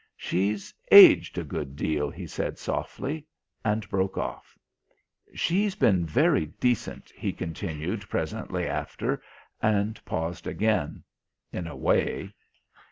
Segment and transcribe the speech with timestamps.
[0.17, 3.23] "She's aged a good deal," he said softly,
[3.63, 4.57] and broke off.
[5.35, 9.21] "She's been very decent," he continued presently after,
[9.61, 11.03] and paused again.
[11.53, 12.33] "In a way."